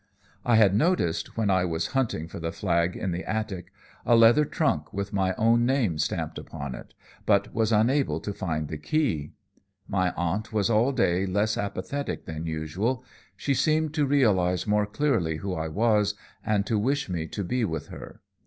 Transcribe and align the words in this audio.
"I 0.43 0.55
had 0.55 0.73
noticed, 0.73 1.37
when 1.37 1.51
I 1.51 1.63
was 1.63 1.87
hunting 1.93 2.27
for 2.27 2.39
the 2.39 2.51
flag 2.51 2.95
in 2.97 3.11
the 3.11 3.23
attic, 3.23 3.71
a 4.03 4.15
leather 4.15 4.45
trunk 4.45 4.91
with 4.91 5.13
my 5.13 5.35
own 5.35 5.63
name 5.63 5.99
stamped 5.99 6.39
upon 6.39 6.73
it, 6.73 6.95
but 7.27 7.53
was 7.53 7.71
unable 7.71 8.19
to 8.21 8.33
find 8.33 8.67
the 8.67 8.79
key. 8.79 9.33
My 9.87 10.11
aunt 10.17 10.51
was 10.51 10.71
all 10.71 10.91
day 10.91 11.27
less 11.27 11.55
apathetic 11.55 12.25
than 12.25 12.47
usual; 12.47 13.05
she 13.37 13.53
seemed 13.53 13.93
to 13.93 14.07
realize 14.07 14.65
more 14.65 14.87
clearly 14.87 15.37
who 15.37 15.53
I 15.53 15.67
was, 15.67 16.15
and 16.43 16.65
to 16.65 16.79
wish 16.79 17.07
me 17.07 17.27
to 17.27 17.43
be 17.43 17.63
with 17.63 17.89
her. 17.89 18.21